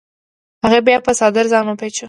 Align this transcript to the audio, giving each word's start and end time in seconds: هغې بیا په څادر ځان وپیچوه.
هغې 0.63 0.79
بیا 0.87 0.97
په 1.05 1.11
څادر 1.19 1.45
ځان 1.51 1.65
وپیچوه. 1.67 1.99